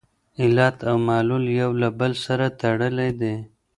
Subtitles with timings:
[0.41, 3.35] علت او معلول یو له بل سره تړلي دي.